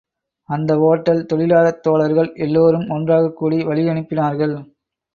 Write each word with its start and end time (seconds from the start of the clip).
அந்த 0.49 0.79
ஒட்டல் 0.79 1.25
தொழிலாளத் 1.33 1.79
தோழர்கள் 1.79 2.31
எல்லோரும் 2.35 2.89
ஒன்றாகக் 2.89 3.35
கூடி 3.35 3.65
வழியனுப்பினார்கள். 3.65 4.55